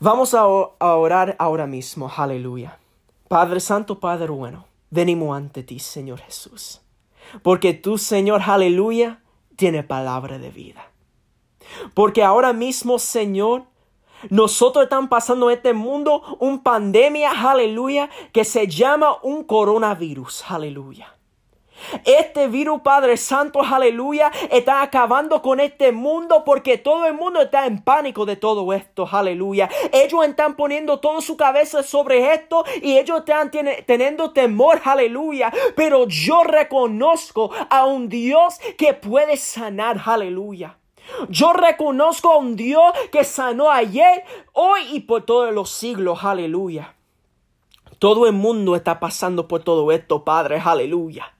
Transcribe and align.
Vamos 0.00 0.34
a, 0.34 0.46
orar 0.46 1.36
ahora 1.38 1.66
mismo, 1.66 2.10
aleluya. 2.14 2.78
Padre 3.28 3.60
Santo, 3.60 4.00
Padre 4.00 4.28
bueno, 4.28 4.66
venimos 4.90 5.36
ante 5.36 5.62
ti, 5.62 5.78
Señor 5.78 6.20
Jesús. 6.20 6.80
Porque 7.42 7.74
tú, 7.74 7.98
Señor, 7.98 8.42
aleluya, 8.46 9.22
tiene 9.56 9.82
palabra 9.82 10.38
de 10.38 10.50
vida. 10.50 10.90
Porque 11.94 12.22
ahora 12.22 12.52
mismo, 12.52 12.98
Señor, 12.98 13.64
nosotros 14.30 14.84
estamos 14.84 15.08
pasando 15.08 15.50
en 15.50 15.56
este 15.56 15.72
mundo 15.72 16.36
una 16.40 16.62
pandemia, 16.62 17.30
aleluya, 17.50 18.10
que 18.32 18.44
se 18.44 18.66
llama 18.66 19.16
un 19.22 19.44
coronavirus, 19.44 20.44
aleluya. 20.50 21.13
Este 22.04 22.48
virus, 22.48 22.80
Padre 22.82 23.16
Santo, 23.16 23.62
aleluya, 23.62 24.30
está 24.50 24.82
acabando 24.82 25.42
con 25.42 25.60
este 25.60 25.92
mundo 25.92 26.42
porque 26.44 26.78
todo 26.78 27.06
el 27.06 27.14
mundo 27.14 27.42
está 27.42 27.66
en 27.66 27.82
pánico 27.82 28.26
de 28.26 28.36
todo 28.36 28.72
esto, 28.72 29.08
aleluya. 29.10 29.68
Ellos 29.92 30.26
están 30.26 30.56
poniendo 30.56 31.00
toda 31.00 31.20
su 31.20 31.36
cabeza 31.36 31.82
sobre 31.82 32.32
esto 32.34 32.64
y 32.82 32.98
ellos 32.98 33.20
están 33.20 33.50
teniendo 33.50 34.32
temor, 34.32 34.80
aleluya. 34.84 35.52
Pero 35.76 36.06
yo 36.08 36.44
reconozco 36.44 37.50
a 37.70 37.86
un 37.86 38.08
Dios 38.08 38.58
que 38.78 38.94
puede 38.94 39.36
sanar, 39.36 40.00
aleluya. 40.04 40.78
Yo 41.28 41.52
reconozco 41.52 42.32
a 42.32 42.38
un 42.38 42.56
Dios 42.56 42.92
que 43.12 43.24
sanó 43.24 43.70
ayer, 43.70 44.24
hoy 44.52 44.80
y 44.92 45.00
por 45.00 45.22
todos 45.24 45.52
los 45.52 45.70
siglos, 45.70 46.24
aleluya. 46.24 46.94
Todo 47.98 48.26
el 48.26 48.32
mundo 48.32 48.74
está 48.74 49.00
pasando 49.00 49.46
por 49.48 49.62
todo 49.62 49.92
esto, 49.92 50.24
Padre, 50.24 50.60
aleluya. 50.64 51.34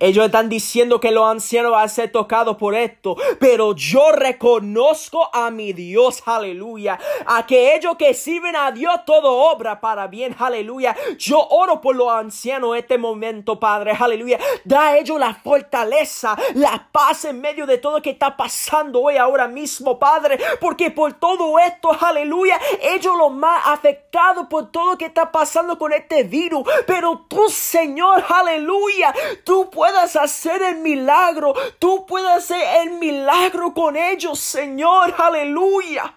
Ellos 0.00 0.26
están 0.26 0.48
diciendo 0.48 1.00
que 1.00 1.10
los 1.10 1.28
ancianos 1.28 1.72
van 1.72 1.84
a 1.84 1.88
ser 1.88 2.10
tocados 2.10 2.56
por 2.56 2.74
esto, 2.74 3.16
pero 3.38 3.74
yo 3.74 4.12
reconozco 4.12 5.28
a 5.32 5.50
mi 5.50 5.72
Dios, 5.72 6.22
aleluya. 6.26 6.98
A 7.26 7.46
que 7.46 7.74
ellos 7.74 7.96
que 7.96 8.14
sirven 8.14 8.56
a 8.56 8.70
Dios 8.72 9.04
todo 9.04 9.32
obra 9.32 9.80
para 9.80 10.06
bien, 10.06 10.34
aleluya. 10.38 10.96
Yo 11.18 11.40
oro 11.50 11.80
por 11.80 11.96
los 11.96 12.10
ancianos 12.10 12.76
este 12.76 12.98
momento, 12.98 13.58
Padre, 13.58 13.92
aleluya. 13.98 14.38
Da 14.64 14.88
a 14.88 14.98
ellos 14.98 15.18
la 15.18 15.34
fortaleza, 15.34 16.36
la 16.54 16.88
paz 16.92 17.24
en 17.24 17.40
medio 17.40 17.66
de 17.66 17.78
todo 17.78 17.96
lo 17.96 18.02
que 18.02 18.10
está 18.10 18.36
pasando 18.36 19.02
hoy, 19.02 19.16
ahora 19.16 19.48
mismo, 19.48 19.98
Padre, 19.98 20.38
porque 20.60 20.90
por 20.90 21.14
todo 21.14 21.58
esto, 21.58 21.90
aleluya, 22.00 22.58
ellos 22.82 23.16
los 23.16 23.32
más 23.32 23.62
afectados 23.66 24.46
por 24.48 24.70
todo 24.70 24.92
lo 24.92 24.98
que 24.98 25.06
está 25.06 25.30
pasando 25.30 25.78
con 25.78 25.92
este 25.92 26.24
virus, 26.24 26.68
pero 26.86 27.24
tú, 27.28 27.48
Señor, 27.48 28.24
aleluya, 28.28 29.14
tú 29.44 29.55
puedas 29.64 30.16
hacer 30.16 30.62
el 30.62 30.76
milagro. 30.78 31.54
Tú 31.78 32.06
puedes 32.06 32.30
hacer 32.30 32.60
el 32.82 32.90
milagro 32.98 33.72
con 33.74 33.96
ellos, 33.96 34.38
Señor. 34.38 35.14
Aleluya. 35.16 36.14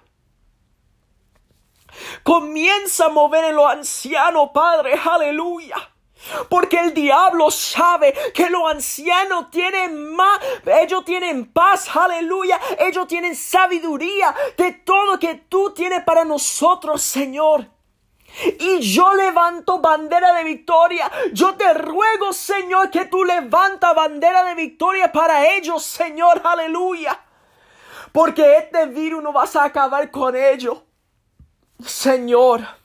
Comienza 2.23 3.05
a 3.05 3.09
mover 3.09 3.45
en 3.45 3.55
los 3.55 3.65
ancianos, 3.65 4.49
Padre. 4.53 4.99
Aleluya. 5.03 5.75
Porque 6.49 6.77
el 6.79 6.93
diablo 6.93 7.49
sabe 7.49 8.13
que 8.33 8.49
los 8.49 8.69
ancianos 8.69 9.49
tienen 9.49 10.13
más, 10.13 10.39
ellos 10.65 11.05
tienen 11.05 11.51
paz, 11.51 11.95
aleluya, 11.95 12.59
ellos 12.77 13.07
tienen 13.07 13.35
sabiduría 13.35 14.35
de 14.57 14.73
todo 14.73 15.17
que 15.17 15.35
tú 15.35 15.73
tienes 15.73 16.03
para 16.03 16.25
nosotros, 16.25 17.01
Señor. 17.01 17.65
Y 18.59 18.79
yo 18.79 19.13
levanto 19.13 19.79
bandera 19.79 20.33
de 20.33 20.43
victoria. 20.43 21.11
Yo 21.33 21.55
te 21.55 21.73
ruego, 21.73 22.31
Señor, 22.33 22.89
que 22.89 23.05
tú 23.05 23.23
levanta 23.25 23.93
bandera 23.93 24.43
de 24.45 24.55
victoria 24.55 25.11
para 25.11 25.55
ellos, 25.55 25.83
Señor. 25.83 26.41
Aleluya. 26.43 27.19
Porque 28.11 28.57
este 28.57 28.85
virus 28.87 29.21
no 29.21 29.33
vas 29.33 29.55
a 29.55 29.65
acabar 29.65 30.09
con 30.11 30.35
ellos. 30.35 30.81
Señor. 31.85 32.78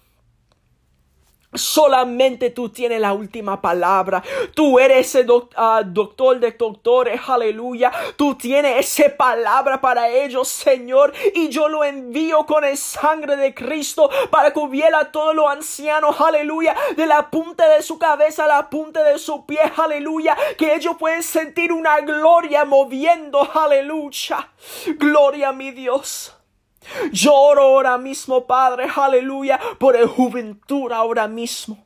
Solamente 1.54 2.50
tú 2.50 2.68
tienes 2.68 3.00
la 3.00 3.12
última 3.12 3.60
palabra. 3.60 4.22
Tú 4.54 4.78
eres 4.78 5.14
el 5.14 5.28
ah, 5.56 5.82
doctor 5.84 6.40
de 6.40 6.52
doctores. 6.52 7.20
Aleluya. 7.26 7.92
Tú 8.16 8.34
tienes 8.34 9.00
esa 9.00 9.16
palabra 9.16 9.80
para 9.80 10.08
ellos, 10.08 10.48
Señor. 10.48 11.12
Y 11.34 11.48
yo 11.48 11.68
lo 11.68 11.84
envío 11.84 12.44
con 12.46 12.64
el 12.64 12.76
sangre 12.76 13.36
de 13.36 13.54
Cristo 13.54 14.10
para 14.30 14.52
que 14.52 14.60
a 14.94 15.12
todos 15.12 15.34
los 15.34 15.48
ancianos. 15.48 16.20
Aleluya. 16.20 16.74
De 16.96 17.06
la 17.06 17.30
punta 17.30 17.68
de 17.68 17.82
su 17.82 17.98
cabeza 17.98 18.44
a 18.44 18.48
la 18.48 18.70
punta 18.70 19.02
de 19.04 19.18
su 19.18 19.46
pie. 19.46 19.60
Aleluya. 19.76 20.36
Que 20.58 20.74
ellos 20.74 20.96
pueden 20.98 21.22
sentir 21.22 21.72
una 21.72 22.00
gloria 22.00 22.64
moviendo. 22.64 23.48
Aleluya. 23.54 24.48
Gloria 24.98 25.50
a 25.50 25.52
mi 25.52 25.70
Dios. 25.70 26.34
Lloro 27.12 27.62
ahora 27.62 27.98
mismo, 27.98 28.46
Padre, 28.46 28.86
aleluya, 28.94 29.60
por 29.78 29.96
el 29.96 30.06
juventud 30.06 30.92
ahora 30.92 31.28
mismo. 31.28 31.83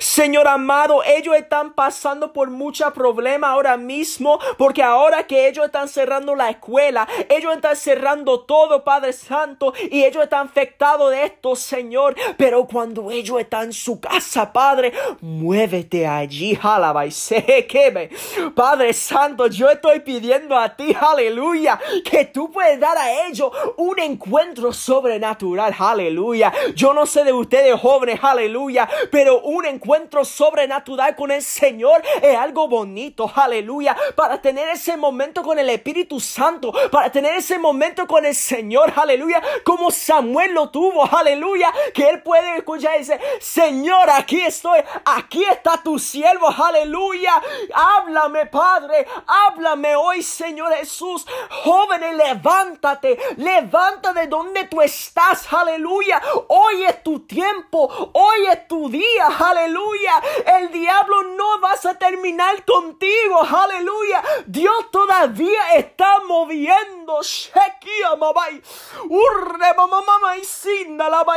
Señor 0.00 0.48
amado, 0.48 1.02
ellos 1.04 1.36
están 1.36 1.72
pasando 1.74 2.32
por 2.32 2.50
muchos 2.50 2.92
problemas 2.92 3.50
ahora 3.50 3.76
mismo, 3.76 4.38
porque 4.58 4.82
ahora 4.82 5.26
que 5.26 5.48
ellos 5.48 5.66
están 5.66 5.88
cerrando 5.88 6.34
la 6.34 6.50
escuela, 6.50 7.08
ellos 7.28 7.54
están 7.54 7.76
cerrando 7.76 8.40
todo, 8.40 8.84
Padre 8.84 9.12
Santo, 9.12 9.72
y 9.90 10.04
ellos 10.04 10.24
están 10.24 10.46
afectados 10.46 11.10
de 11.10 11.24
esto, 11.24 11.56
Señor. 11.56 12.16
Pero 12.36 12.66
cuando 12.66 13.10
ellos 13.10 13.40
están 13.40 13.66
en 13.66 13.72
su 13.72 14.00
casa, 14.00 14.52
Padre, 14.52 14.92
muévete 15.20 16.06
allí, 16.06 16.58
alaba 16.62 17.02
sé 17.10 17.66
que 17.68 18.10
Padre 18.54 18.92
Santo, 18.92 19.46
yo 19.46 19.68
estoy 19.70 20.00
pidiendo 20.00 20.56
a 20.56 20.74
ti, 20.76 20.96
aleluya, 20.98 21.78
que 22.04 22.26
tú 22.26 22.50
puedes 22.50 22.78
dar 22.78 22.96
a 22.96 23.26
ellos 23.26 23.50
un 23.76 23.98
encuentro 23.98 24.72
sobrenatural, 24.72 25.74
aleluya. 25.78 26.52
Yo 26.74 26.94
no 26.94 27.06
sé 27.06 27.24
de 27.24 27.32
ustedes 27.32 27.78
jóvenes, 27.80 28.20
aleluya, 28.22 28.88
pero 29.10 29.40
un 29.40 29.61
encuentro 29.64 30.24
sobrenatural 30.24 31.16
con 31.16 31.30
el 31.30 31.42
Señor 31.42 32.02
es 32.20 32.36
algo 32.36 32.68
bonito, 32.68 33.30
aleluya, 33.34 33.96
para 34.14 34.40
tener 34.40 34.68
ese 34.68 34.96
momento 34.96 35.42
con 35.42 35.58
el 35.58 35.68
Espíritu 35.70 36.20
Santo, 36.20 36.72
para 36.90 37.10
tener 37.10 37.34
ese 37.34 37.58
momento 37.58 38.06
con 38.06 38.24
el 38.24 38.34
Señor, 38.34 38.92
aleluya, 38.96 39.42
como 39.64 39.90
Samuel 39.90 40.52
lo 40.52 40.70
tuvo, 40.70 41.04
aleluya, 41.04 41.72
que 41.94 42.08
él 42.08 42.22
puede 42.22 42.58
escuchar 42.58 42.96
y 42.96 42.98
decir, 42.98 43.20
Señor, 43.40 44.10
aquí 44.10 44.40
estoy, 44.40 44.80
aquí 45.04 45.44
está 45.44 45.82
tu 45.82 45.98
siervo, 45.98 46.48
aleluya, 46.48 47.42
háblame, 47.74 48.46
Padre, 48.46 49.06
háblame 49.26 49.96
hoy, 49.96 50.22
Señor 50.22 50.74
Jesús, 50.74 51.26
jóvenes, 51.64 52.16
levántate, 52.16 53.18
levántate 53.36 54.20
de 54.20 54.26
donde 54.26 54.64
tú 54.64 54.80
estás, 54.80 55.52
aleluya, 55.52 56.20
hoy 56.48 56.84
es 56.84 57.02
tu 57.02 57.20
tiempo, 57.20 58.10
hoy 58.12 58.46
es 58.50 58.66
tu 58.68 58.88
día, 58.88 59.26
aleluya, 59.38 59.51
aleluya. 59.52 60.20
El 60.58 60.72
diablo 60.72 61.22
no 61.36 61.60
vas 61.60 61.84
a 61.86 61.98
terminar 61.98 62.64
contigo, 62.64 63.42
aleluya. 63.42 64.22
Dios 64.46 64.90
todavía 64.90 65.76
está 65.76 66.20
moviendo. 66.26 67.22
Shekia 67.22 68.16
mabai. 68.18 68.62
Urre 69.08 69.74
mamá 69.76 70.36
y 70.36 70.44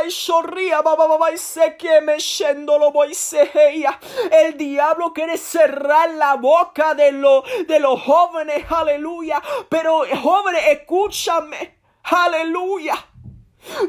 y 0.06 0.10
se 1.38 1.76
me 2.00 2.18
lo 2.78 2.90
voy 2.90 3.12
El 4.30 4.56
diablo 4.56 5.12
quiere 5.12 5.36
cerrar 5.36 6.10
la 6.10 6.34
boca 6.34 6.94
de, 6.94 7.12
lo, 7.12 7.42
de 7.66 7.78
los 7.78 8.02
jóvenes, 8.02 8.64
aleluya. 8.70 9.42
Pero 9.68 10.02
jóvenes, 10.22 10.62
escúchame, 10.68 11.78
aleluya. 12.02 12.94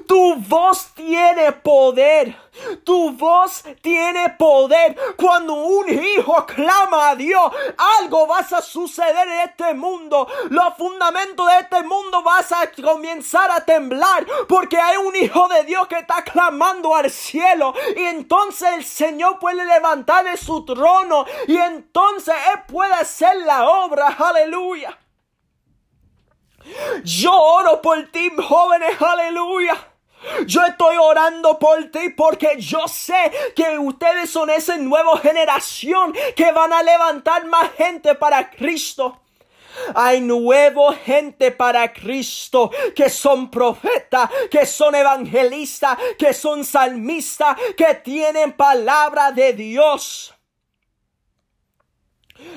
Tu 0.07 0.35
voz 0.35 0.87
tiene 0.95 1.51
poder. 1.51 2.35
Tu 2.83 3.11
voz 3.11 3.63
tiene 3.81 4.29
poder. 4.31 4.95
Cuando 5.15 5.53
un 5.53 5.89
hijo 5.89 6.45
clama 6.45 7.09
a 7.09 7.15
Dios, 7.15 7.51
algo 7.99 8.27
va 8.27 8.39
a 8.39 8.61
suceder 8.61 9.27
en 9.27 9.49
este 9.49 9.73
mundo. 9.73 10.27
Los 10.49 10.75
fundamentos 10.75 11.47
de 11.47 11.59
este 11.59 11.83
mundo 11.83 12.23
vas 12.23 12.51
a 12.51 12.71
comenzar 12.71 13.51
a 13.51 13.63
temblar 13.63 14.25
porque 14.47 14.77
hay 14.77 14.97
un 14.97 15.15
hijo 15.15 15.47
de 15.47 15.63
Dios 15.63 15.87
que 15.87 15.99
está 15.99 16.23
clamando 16.23 16.95
al 16.95 17.09
cielo 17.11 17.73
y 17.95 18.03
entonces 18.03 18.69
el 18.75 18.85
Señor 18.85 19.39
puede 19.39 19.63
levantar 19.65 20.25
de 20.25 20.37
su 20.37 20.65
trono 20.65 21.25
y 21.47 21.57
entonces 21.57 22.35
Él 22.53 22.61
puede 22.67 22.93
hacer 22.93 23.35
la 23.37 23.69
obra. 23.69 24.07
Aleluya. 24.07 24.97
Yo 27.03 27.31
oro 27.33 27.81
por 27.81 28.11
ti, 28.11 28.29
jóvenes, 28.37 29.01
aleluya. 29.01 29.93
Yo 30.45 30.63
estoy 30.63 30.97
orando 30.97 31.57
por 31.59 31.85
ti 31.85 32.09
porque 32.09 32.55
yo 32.59 32.87
sé 32.87 33.31
que 33.55 33.77
ustedes 33.77 34.29
son 34.29 34.49
esa 34.49 34.77
nueva 34.77 35.17
generación 35.19 36.13
que 36.35 36.51
van 36.51 36.73
a 36.73 36.83
levantar 36.83 37.45
más 37.45 37.71
gente 37.73 38.15
para 38.15 38.49
Cristo. 38.49 39.21
Hay 39.93 40.21
nuevo 40.21 40.91
gente 40.93 41.51
para 41.51 41.93
Cristo 41.93 42.71
que 42.95 43.09
son 43.09 43.49
profetas, 43.49 44.29
que 44.49 44.65
son 44.65 44.95
evangelistas, 44.95 45.97
que 46.17 46.33
son 46.33 46.65
salmistas, 46.65 47.55
que 47.77 47.93
tienen 47.95 48.53
palabra 48.53 49.31
de 49.31 49.53
Dios. 49.53 50.33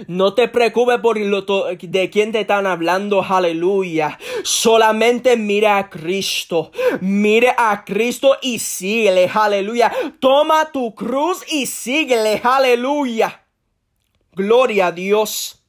No 0.06 0.34
te 0.34 0.48
preocupes 0.48 0.98
por 1.00 1.18
lo 1.18 1.42
de 1.42 2.10
quién 2.10 2.32
te 2.32 2.40
están 2.40 2.66
hablando, 2.66 3.22
aleluya. 3.22 4.18
Solamente 4.42 5.36
mira 5.36 5.78
a 5.78 5.90
Cristo. 5.90 6.70
Mire 7.00 7.54
a 7.56 7.84
Cristo 7.84 8.36
y 8.42 8.58
síguele, 8.58 9.30
aleluya. 9.32 9.92
Toma 10.18 10.70
tu 10.72 10.94
cruz 10.94 11.44
y 11.50 11.66
síguele, 11.66 12.40
aleluya. 12.42 13.44
Gloria 14.32 14.88
a 14.88 14.92
Dios. 14.92 15.62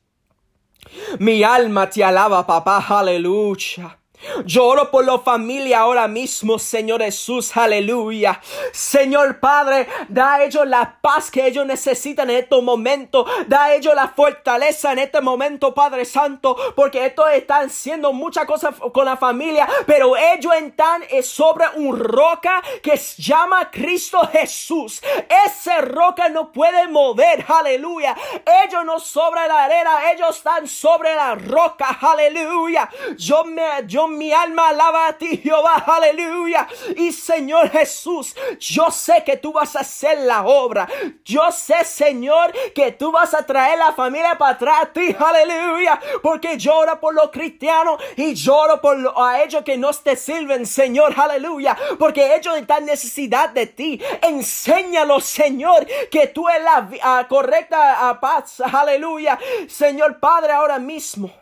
Mi 1.19 1.43
alma 1.43 1.89
te 1.89 2.03
alaba, 2.03 2.45
papá, 2.45 2.85
aleluya. 2.87 4.00
Yo 4.45 4.65
oro 4.65 4.91
por 4.91 5.05
la 5.05 5.19
familia 5.19 5.79
ahora 5.79 6.07
mismo, 6.07 6.59
Señor 6.59 7.01
Jesús, 7.01 7.55
aleluya. 7.55 8.39
Señor 8.71 9.39
Padre, 9.39 9.87
da 10.07 10.35
a 10.35 10.43
ellos 10.43 10.67
la 10.67 10.97
paz 11.01 11.31
que 11.31 11.45
ellos 11.45 11.65
necesitan 11.65 12.29
en 12.29 12.37
estos 12.37 12.63
momentos. 12.63 13.29
Da 13.47 13.65
a 13.65 13.75
ellos 13.75 13.95
la 13.95 14.09
fortaleza 14.09 14.91
en 14.91 14.99
este 14.99 15.21
momento, 15.21 15.73
Padre 15.73 16.05
Santo, 16.05 16.55
porque 16.75 17.05
estos 17.05 17.29
están 17.31 17.67
haciendo 17.67 18.13
muchas 18.13 18.45
cosas 18.45 18.75
con 18.93 19.05
la 19.05 19.17
familia, 19.17 19.67
pero 19.85 20.15
ellos 20.15 20.53
están 20.55 21.03
sobre 21.23 21.65
un 21.75 21.97
roca 21.97 22.61
que 22.81 22.97
se 22.97 23.21
llama 23.21 23.69
Cristo 23.71 24.19
Jesús. 24.31 25.01
Ese 25.45 25.81
roca 25.81 26.29
no 26.29 26.51
puede 26.51 26.87
mover, 26.87 27.45
aleluya. 27.47 28.15
Ellos 28.63 28.85
no 28.85 28.99
sobre 28.99 29.47
la 29.47 29.65
arena, 29.65 30.11
ellos 30.11 30.37
están 30.37 30.67
sobre 30.67 31.15
la 31.15 31.35
roca, 31.35 31.97
aleluya. 32.01 32.89
Yo 33.17 33.43
me, 33.43 33.63
yo 33.85 34.07
mi 34.17 34.31
alma 34.33 34.69
alaba 34.69 35.07
a 35.07 35.17
ti, 35.17 35.37
Jehová, 35.37 35.83
aleluya. 35.87 36.67
Y 36.95 37.11
Señor 37.11 37.69
Jesús, 37.69 38.35
yo 38.59 38.91
sé 38.91 39.23
que 39.25 39.37
tú 39.37 39.53
vas 39.53 39.75
a 39.75 39.81
hacer 39.81 40.19
la 40.19 40.43
obra. 40.43 40.87
Yo 41.23 41.51
sé, 41.51 41.83
Señor, 41.83 42.51
que 42.73 42.91
tú 42.91 43.11
vas 43.11 43.33
a 43.33 43.45
traer 43.45 43.79
la 43.79 43.93
familia 43.93 44.37
para 44.37 44.53
atrás 44.53 44.77
a 44.83 44.85
ti, 44.93 45.15
aleluya. 45.17 45.99
Porque 46.21 46.57
lloro 46.57 46.99
por 46.99 47.13
los 47.13 47.31
cristianos 47.31 48.01
y 48.15 48.33
lloro 48.33 48.81
por 48.81 48.91
a 49.15 49.43
ellos 49.43 49.63
que 49.63 49.77
no 49.77 49.91
te 49.93 50.15
sirven, 50.15 50.65
Señor, 50.65 51.13
aleluya. 51.17 51.77
Porque 51.97 52.35
ellos 52.35 52.57
están 52.57 52.85
necesidad 52.85 53.49
de 53.49 53.67
ti. 53.67 54.01
Enséñalos, 54.21 55.25
Señor, 55.25 55.85
que 56.09 56.27
tú 56.27 56.47
eres 56.49 56.63
la 56.63 56.89
ah, 57.01 57.25
correcta 57.27 58.09
ah, 58.09 58.19
paz, 58.19 58.61
aleluya. 58.61 59.39
Señor 59.67 60.19
Padre, 60.19 60.53
ahora 60.53 60.79
mismo. 60.79 61.40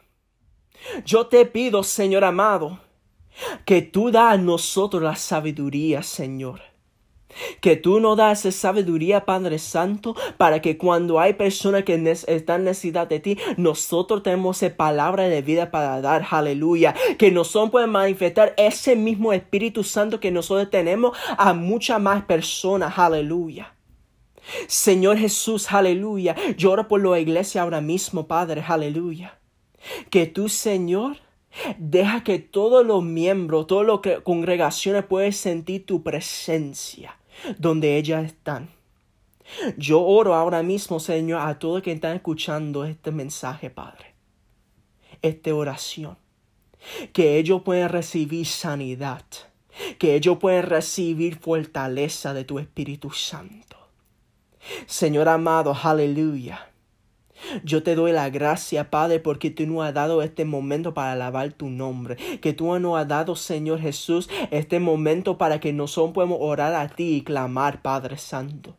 Yo 1.05 1.27
te 1.27 1.45
pido, 1.45 1.83
Señor 1.83 2.23
amado, 2.23 2.79
que 3.65 3.81
tú 3.81 4.11
da 4.11 4.31
a 4.31 4.37
nosotros 4.37 5.01
la 5.01 5.15
sabiduría, 5.15 6.03
Señor. 6.03 6.61
Que 7.61 7.75
tú 7.75 7.99
nos 7.99 8.17
das 8.17 8.45
esa 8.45 8.59
sabiduría, 8.59 9.25
Padre 9.25 9.59
Santo, 9.59 10.15
para 10.37 10.61
que 10.61 10.77
cuando 10.77 11.19
hay 11.19 11.33
personas 11.33 11.83
que 11.83 11.93
están 12.27 12.61
en 12.61 12.65
necesidad 12.65 13.07
de 13.07 13.19
ti, 13.19 13.37
nosotros 13.55 14.23
tenemos 14.23 14.61
esa 14.63 14.75
palabra 14.75 15.29
de 15.29 15.41
vida 15.41 15.69
para 15.69 16.01
dar, 16.01 16.25
aleluya. 16.31 16.95
Que 17.17 17.31
nosotros 17.31 17.69
podemos 17.71 17.93
manifestar 17.93 18.53
ese 18.57 18.95
mismo 18.95 19.31
Espíritu 19.31 19.83
Santo 19.83 20.19
que 20.19 20.31
nosotros 20.31 20.69
tenemos 20.71 21.17
a 21.37 21.53
muchas 21.53 22.01
más 22.01 22.23
personas, 22.25 22.97
aleluya. 22.97 23.75
Señor 24.67 25.17
Jesús, 25.17 25.71
aleluya. 25.71 26.35
Lloro 26.57 26.87
por 26.87 27.05
la 27.05 27.19
iglesia 27.19 27.61
ahora 27.61 27.79
mismo, 27.79 28.27
Padre, 28.27 28.63
aleluya. 28.67 29.38
Que 30.09 30.27
tú, 30.27 30.49
Señor, 30.49 31.17
deja 31.77 32.23
que 32.23 32.39
todos 32.39 32.85
los 32.85 33.03
miembros, 33.03 33.67
todas 33.67 33.87
las 33.87 34.21
congregaciones 34.21 35.05
puedan 35.05 35.33
sentir 35.33 35.85
tu 35.85 36.03
presencia 36.03 37.17
donde 37.57 37.97
ellas 37.97 38.25
están. 38.25 38.69
Yo 39.77 40.01
oro 40.01 40.35
ahora 40.35 40.61
mismo, 40.61 40.99
Señor, 40.99 41.41
a 41.41 41.57
todos 41.57 41.81
que 41.81 41.91
están 41.91 42.15
escuchando 42.15 42.85
este 42.85 43.11
mensaje, 43.11 43.69
Padre. 43.69 44.13
Esta 45.21 45.53
oración. 45.53 46.17
Que 47.13 47.37
ellos 47.37 47.63
puedan 47.63 47.89
recibir 47.89 48.45
sanidad. 48.45 49.25
Que 49.97 50.15
ellos 50.15 50.37
puedan 50.37 50.63
recibir 50.63 51.39
fortaleza 51.39 52.33
de 52.33 52.43
tu 52.43 52.59
Espíritu 52.59 53.11
Santo. 53.11 53.77
Señor 54.85 55.29
amado, 55.29 55.75
aleluya. 55.81 56.68
Yo 57.63 57.83
te 57.83 57.95
doy 57.95 58.11
la 58.11 58.29
gracia, 58.29 58.89
Padre, 58.89 59.19
porque 59.19 59.51
tú 59.51 59.65
nos 59.65 59.85
has 59.85 59.93
dado 59.93 60.21
este 60.21 60.45
momento 60.45 60.93
para 60.93 61.13
alabar 61.13 61.51
tu 61.53 61.69
nombre. 61.69 62.17
Que 62.41 62.53
tú 62.53 62.77
nos 62.79 62.99
has 62.99 63.07
dado, 63.07 63.35
Señor 63.35 63.79
Jesús, 63.79 64.29
este 64.51 64.79
momento 64.79 65.37
para 65.37 65.59
que 65.59 65.73
nosotros 65.73 66.13
podamos 66.13 66.39
orar 66.41 66.73
a 66.73 66.87
ti 66.89 67.15
y 67.15 67.21
clamar, 67.21 67.81
Padre 67.81 68.17
Santo. 68.17 68.75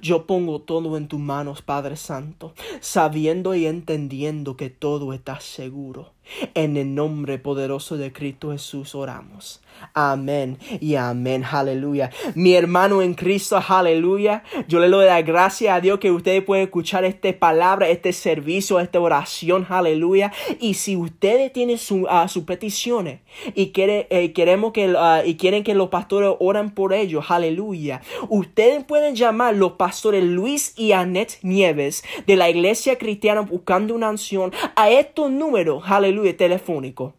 Yo 0.00 0.26
pongo 0.26 0.60
todo 0.60 0.96
en 0.96 1.08
tus 1.08 1.20
manos, 1.20 1.62
Padre 1.62 1.96
Santo, 1.96 2.54
sabiendo 2.80 3.54
y 3.54 3.66
entendiendo 3.66 4.56
que 4.56 4.70
todo 4.70 5.12
está 5.12 5.40
seguro. 5.40 6.13
En 6.54 6.76
el 6.76 6.94
nombre 6.94 7.38
poderoso 7.38 7.96
de 7.96 8.12
Cristo 8.12 8.52
Jesús 8.52 8.94
oramos. 8.94 9.60
Amén 9.92 10.58
y 10.80 10.94
amén. 10.94 11.44
Aleluya. 11.50 12.10
Mi 12.34 12.54
hermano 12.54 13.02
en 13.02 13.14
Cristo, 13.14 13.60
aleluya. 13.66 14.42
Yo 14.68 14.80
le 14.80 14.88
doy 14.88 15.06
la 15.06 15.22
gracia 15.22 15.74
a 15.74 15.80
Dios 15.80 15.98
que 15.98 16.10
ustedes 16.10 16.42
pueden 16.42 16.64
escuchar 16.64 17.04
esta 17.04 17.32
palabra, 17.38 17.88
este 17.88 18.12
servicio, 18.12 18.80
esta 18.80 19.00
oración. 19.00 19.66
Aleluya. 19.68 20.32
Y 20.60 20.74
si 20.74 20.96
ustedes 20.96 21.52
tienen 21.52 21.78
sus 21.78 22.06
ah, 22.08 22.26
peticiones 22.46 23.20
y 23.54 23.70
quiere, 23.70 24.06
eh, 24.10 24.32
queremos 24.32 24.72
que, 24.72 24.94
ah, 24.98 25.22
y 25.24 25.36
quieren 25.36 25.64
que 25.64 25.74
los 25.74 25.88
pastores 25.88 26.34
oran 26.40 26.70
por 26.70 26.92
ellos, 26.92 27.26
aleluya. 27.28 28.00
Ustedes 28.28 28.84
pueden 28.84 29.14
llamar 29.14 29.54
los 29.54 29.72
pastores 29.72 30.24
Luis 30.24 30.72
y 30.76 30.92
Annette 30.92 31.38
Nieves 31.42 32.04
de 32.26 32.36
la 32.36 32.48
iglesia 32.48 32.98
cristiana 32.98 33.40
buscando 33.42 33.94
una 33.94 34.10
unción 34.10 34.52
a 34.76 34.90
estos 34.90 35.30
números, 35.30 35.84
aleluya, 35.86 36.13
telefónico. 36.36 37.14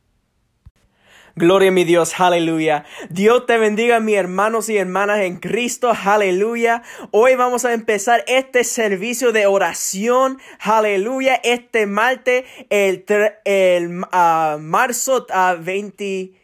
Gloria 1.41 1.71
a 1.71 1.73
mi 1.73 1.85
Dios, 1.85 2.21
aleluya. 2.21 2.85
Dios 3.09 3.47
te 3.47 3.57
bendiga, 3.57 3.99
mis 3.99 4.17
hermanos 4.17 4.69
y 4.69 4.77
hermanas 4.77 5.21
en 5.21 5.37
Cristo, 5.39 5.91
aleluya. 5.91 6.83
Hoy 7.13 7.35
vamos 7.35 7.65
a 7.65 7.73
empezar 7.73 8.23
este 8.27 8.63
servicio 8.63 9.33
de 9.33 9.47
oración, 9.47 10.39
aleluya. 10.59 11.41
Este 11.43 11.87
martes, 11.87 12.45
el, 12.69 13.07
el 13.47 14.03
uh, 14.03 14.59
marzo 14.59 15.27
uh, 15.31 15.65
20. 15.65 16.40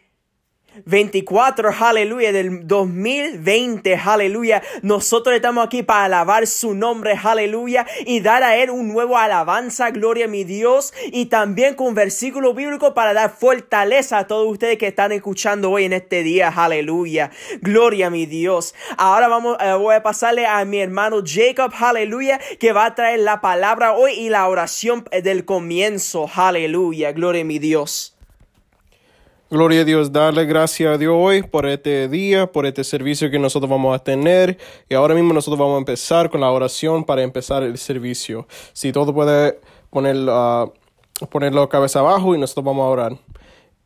24, 0.85 1.71
aleluya, 1.79 2.31
del 2.31 2.67
2020, 2.67 3.95
aleluya. 3.95 4.61
Nosotros 4.81 5.35
estamos 5.35 5.65
aquí 5.65 5.83
para 5.83 6.05
alabar 6.05 6.47
su 6.47 6.73
nombre, 6.73 7.17
aleluya, 7.21 7.85
y 8.05 8.19
dar 8.19 8.43
a 8.43 8.55
Él 8.57 8.69
un 8.69 8.87
nuevo 8.87 9.17
alabanza, 9.17 9.91
gloria 9.91 10.25
a 10.25 10.27
mi 10.29 10.43
Dios, 10.43 10.93
y 11.11 11.27
también 11.27 11.75
con 11.75 11.95
versículo 11.95 12.53
bíblico 12.53 12.93
para 12.93 13.13
dar 13.13 13.35
fortaleza 13.35 14.19
a 14.19 14.27
todos 14.27 14.51
ustedes 14.51 14.77
que 14.77 14.87
están 14.87 15.11
escuchando 15.11 15.71
hoy 15.71 15.85
en 15.85 15.93
este 15.93 16.23
día, 16.23 16.49
aleluya. 16.55 17.31
Gloria 17.61 18.07
a 18.07 18.09
mi 18.09 18.25
Dios. 18.25 18.75
Ahora 18.97 19.27
vamos, 19.27 19.57
eh, 19.59 19.73
voy 19.73 19.95
a 19.95 20.03
pasarle 20.03 20.45
a 20.45 20.63
mi 20.65 20.79
hermano 20.79 21.21
Jacob, 21.25 21.71
aleluya, 21.79 22.39
que 22.59 22.73
va 22.73 22.85
a 22.85 22.95
traer 22.95 23.19
la 23.19 23.41
palabra 23.41 23.93
hoy 23.93 24.13
y 24.13 24.29
la 24.29 24.47
oración 24.47 25.05
del 25.23 25.45
comienzo, 25.45 26.29
aleluya. 26.33 27.11
Gloria 27.11 27.41
a 27.41 27.45
mi 27.45 27.59
Dios. 27.59 28.16
Gloria 29.49 29.79
a 29.79 29.83
Dios, 29.85 30.11
darle 30.11 30.43
gracias 30.43 30.93
a 30.93 30.97
Dios 30.97 31.13
hoy 31.17 31.41
por 31.41 31.65
este 31.67 32.09
día, 32.09 32.51
por 32.51 32.65
este 32.65 32.83
servicio 32.83 33.31
que 33.31 33.39
nosotros 33.39 33.69
vamos 33.69 33.95
a 33.95 34.03
tener. 34.03 34.57
Y 34.89 34.93
ahora 34.93 35.15
mismo 35.15 35.33
nosotros 35.33 35.57
vamos 35.57 35.75
a 35.75 35.77
empezar 35.77 36.29
con 36.29 36.41
la 36.41 36.51
oración 36.51 37.05
para 37.05 37.23
empezar 37.23 37.63
el 37.63 37.77
servicio. 37.77 38.45
Si 38.73 38.91
todo 38.91 39.13
puede 39.13 39.57
ponerlo, 39.89 40.65
uh, 40.65 41.27
ponerlo 41.27 41.69
cabeza 41.69 41.99
abajo 41.99 42.35
y 42.35 42.37
nosotros 42.37 42.65
vamos 42.65 42.83
a 42.83 42.89
orar. 42.89 43.17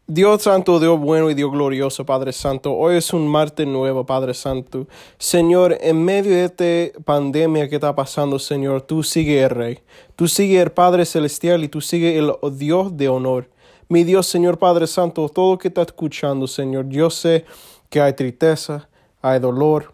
Dios 0.08 0.42
Santo, 0.42 0.80
Dios 0.80 1.00
bueno 1.00 1.30
y 1.30 1.36
Dios 1.36 1.52
glorioso, 1.52 2.08
Padre 2.08 2.34
Santo, 2.34 2.74
hoy 2.74 2.96
es 2.96 3.14
un 3.14 3.28
martes 3.28 3.68
nuevo, 3.68 4.04
Padre 4.04 4.34
Santo. 4.34 4.88
Señor, 5.20 5.78
en 5.80 6.04
medio 6.04 6.32
de 6.32 6.46
esta 6.46 7.00
pandemia 7.04 7.70
que 7.70 7.76
está 7.76 7.94
pasando, 7.94 8.40
Señor, 8.40 8.82
tú 8.82 9.04
sigues 9.04 9.44
el 9.44 9.50
Rey, 9.52 9.80
tú 10.16 10.28
sigues 10.28 10.60
el 10.60 10.72
Padre 10.72 11.06
Celestial 11.06 11.64
y 11.64 11.68
tú 11.68 11.82
sigues 11.82 12.18
el 12.18 12.58
Dios 12.58 12.98
de 12.98 13.10
honor. 13.10 13.48
Mi 13.92 14.06
Dios, 14.06 14.26
Señor 14.26 14.58
Padre 14.58 14.88
Santo, 14.88 15.28
todo 15.28 15.58
que 15.58 15.68
está 15.68 15.82
escuchando, 15.82 16.48
Señor, 16.48 16.88
yo 16.88 17.10
sé 17.10 17.44
que 17.90 18.00
hay 18.00 18.14
tristeza, 18.14 18.88
hay 19.22 19.40
dolor, 19.40 19.94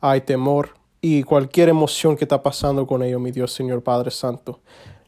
hay 0.00 0.22
temor 0.22 0.70
y 1.02 1.22
cualquier 1.22 1.68
emoción 1.68 2.16
que 2.16 2.24
está 2.24 2.42
pasando 2.42 2.86
con 2.86 3.02
ellos, 3.02 3.20
mi 3.20 3.30
Dios, 3.32 3.52
Señor 3.52 3.82
Padre 3.82 4.10
Santo 4.10 4.60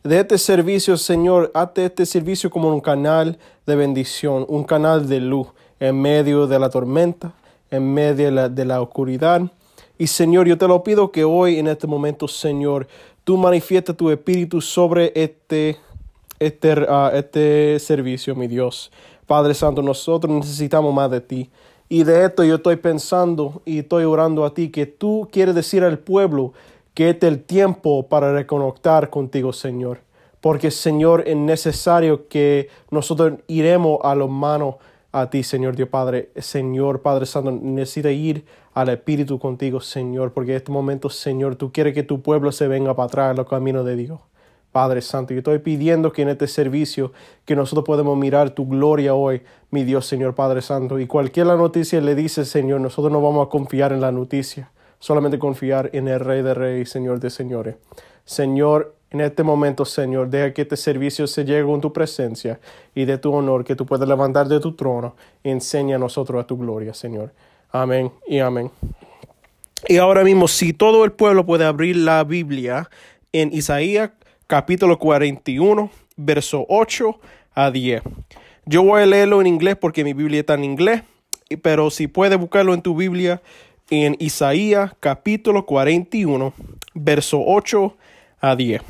de 0.09 0.21
este 0.21 0.39
servicio, 0.39 0.97
Señor, 0.97 1.51
hazte 1.55 1.85
este 1.85 2.07
servicio 2.07 2.51
como 2.51 2.69
un 2.69 2.81
canal 2.81 3.39
de 3.67 3.77
bendición, 3.77 4.47
un 4.49 4.65
canal 4.65 5.09
de 5.09 5.21
luz 5.21 5.49
en 5.81 6.01
medio 6.01 6.47
de 6.47 6.59
la 6.59 6.71
tormenta, 6.71 7.33
en 7.71 7.93
medio 7.93 8.49
de 8.49 8.65
la, 8.65 8.81
oscuridad. 8.81 9.43
Y 9.99 10.07
Señor, 10.07 10.47
yo 10.47 10.57
te 10.57 10.69
lo 10.69 10.83
pido 10.83 11.11
que 11.11 11.25
hoy, 11.25 11.59
en 11.59 11.69
este 11.69 11.87
momento, 11.87 12.29
Señor, 12.29 12.87
tú 13.25 13.37
manifiestas 13.37 13.97
tu 13.97 14.11
espíritu 14.11 14.61
sobre 14.61 15.13
este, 15.15 15.77
este, 16.39 16.87
ah, 16.89 17.11
este 17.15 17.79
servicio, 17.79 18.35
mi 18.35 18.49
Dios. 18.49 18.91
Padre 19.27 19.55
Santo, 19.55 19.83
nosotros 19.83 20.35
necesitamos 20.35 20.95
más 20.95 21.11
de 21.11 21.21
ti. 21.21 21.51
Y 21.89 22.05
de 22.05 22.25
esto 22.25 22.45
yo 22.45 22.57
estoy 22.57 22.77
pensando 22.77 23.63
y 23.65 23.79
estoy 23.79 24.05
orando 24.05 24.45
a 24.45 24.53
ti 24.53 24.71
que 24.71 24.87
tú 24.87 25.29
quieres 25.33 25.55
decir 25.55 25.85
al 25.85 25.99
pueblo 25.99 26.53
que 26.95 27.11
es 27.11 27.23
el 27.23 27.43
tiempo 27.43 28.09
para 28.09 28.33
reconectar 28.33 29.09
contigo, 29.09 29.53
Señor. 29.53 30.01
Porque, 30.41 30.71
Señor, 30.71 31.25
es 31.27 31.37
necesario 31.37 32.29
que 32.29 32.69
nosotros 32.91 33.35
iremos 33.47 34.01
a 34.03 34.15
los 34.15 34.29
manos 34.29 34.77
a 35.13 35.31
ti, 35.31 35.43
Señor 35.43 35.77
Dios 35.77 35.89
Padre. 35.89 36.31
Señor 36.37 37.03
Padre 37.03 37.27
Santo, 37.27 37.51
necesita 37.51 38.11
ir 38.11 38.45
al 38.75 38.89
Espíritu 38.91 39.39
contigo, 39.39 39.81
Señor, 39.81 40.33
porque 40.33 40.53
en 40.53 40.59
este 40.59 40.73
momento, 40.73 41.11
Señor, 41.11 41.57
tú 41.57 41.73
quieres 41.73 41.95
que 41.95 42.03
tu 42.03 42.21
pueblo 42.21 42.53
se 42.53 42.69
venga 42.69 42.95
para 42.95 43.07
atrás 43.07 43.31
en 43.31 43.37
los 43.37 43.49
caminos 43.49 43.85
de 43.85 43.97
Dios. 43.97 44.21
Padre 44.73 45.01
Santo, 45.03 45.33
yo 45.33 45.39
estoy 45.39 45.59
pidiendo 45.59 46.13
que 46.13 46.23
en 46.23 46.29
este 46.29 46.47
servicio, 46.47 47.13
que 47.45 47.57
nosotros 47.57 47.85
podemos 47.85 48.17
mirar 48.17 48.51
tu 48.51 48.67
gloria 48.67 49.15
hoy, 49.15 49.43
mi 49.71 49.85
Dios, 49.85 50.07
Señor 50.07 50.35
Padre 50.35 50.63
Santo. 50.63 50.99
Y 50.99 51.07
cualquier 51.07 51.47
la 51.47 51.57
noticia 51.57 52.01
le 52.01 52.15
dice, 52.15 52.45
Señor, 52.45 52.81
nosotros 52.81 53.13
no 53.13 53.21
vamos 53.21 53.47
a 53.47 53.51
confiar 53.51 53.93
en 53.93 54.01
la 54.01 54.13
noticia 54.13 54.71
solamente 54.99 55.39
confiar 55.39 55.91
en 55.93 56.09
el 56.09 56.21
Rey 56.21 56.43
de 56.43 56.55
Reyes, 56.55 56.91
Señor 56.91 57.21
de 57.21 57.31
Señores. 57.31 57.77
Señor, 58.25 58.95
en 59.11 59.21
este 59.23 59.43
momento, 59.43 59.85
Señor, 59.85 60.29
deja 60.29 60.53
que 60.53 60.63
este 60.63 60.77
servicio 60.77 61.27
se 61.27 61.45
llegue 61.45 61.65
con 61.65 61.81
tu 61.81 61.93
presencia 61.93 62.61
y 62.95 63.05
de 63.05 63.17
tu 63.19 63.33
honor, 63.33 63.65
que 63.65 63.75
tú 63.75 63.87
puedas 63.87 64.09
levantar 64.09 64.49
de 64.49 64.61
tu 64.61 64.75
trono 64.75 65.17
y 65.43 65.51
enseña 65.51 65.97
a 65.97 65.99
nosotros 65.99 66.43
a 66.43 66.47
tu 66.47 66.59
gloria, 66.59 66.93
Señor. 66.93 67.33
Amén 67.71 68.13
y 68.27 68.41
amén. 68.41 68.71
Y 69.87 69.97
ahora 69.97 70.25
mismo, 70.25 70.49
si 70.49 70.73
todo 70.73 71.05
el 71.05 71.13
pueblo 71.13 71.47
puede 71.47 71.65
abrir 71.65 71.97
la 71.97 72.25
Biblia 72.25 72.91
en 73.33 73.53
Isaías 73.53 74.11
capítulo 74.49 74.99
41, 74.99 75.91
verso 76.17 76.65
8 76.71 77.21
a 77.55 77.71
10. 77.71 78.03
Yo 78.65 78.83
voy 78.83 79.03
a 79.03 79.07
leerlo 79.07 79.43
en 79.43 79.47
inglés 79.47 79.77
porque 79.77 80.03
mi 80.05 80.15
Biblia 80.15 80.41
está 80.41 80.55
en 80.55 80.65
inglés, 80.65 81.03
pero 81.61 81.91
si 81.91 82.07
puedes 82.09 82.39
buscarlo 82.39 82.73
en 82.73 82.81
tu 82.81 82.97
Biblia, 82.97 83.43
en 83.91 84.17
Isaías 84.19 84.93
capítulo 85.01 85.67
41, 85.67 86.55
verso 86.95 87.43
8 87.47 87.95
a 88.41 88.57
10. 88.57 88.81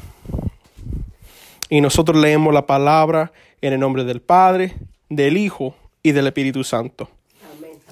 Y 1.71 1.81
nosotros 1.81 2.17
leemos 2.17 2.55
la 2.55 2.65
palabra 2.65 3.33
en 3.61 3.73
el 3.73 3.81
nombre 3.81 4.05
del 4.05 4.21
Padre, 4.21 4.77
del 5.09 5.37
Hijo 5.37 5.75
y 6.05 6.13
del 6.13 6.29
Espíritu 6.29 6.63
Santo. 6.63 7.11